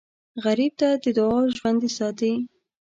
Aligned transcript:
غریب 0.43 0.73
ته 0.79 0.87
دعا 1.17 1.39
ژوندي 1.57 1.89
ساتي 1.97 2.31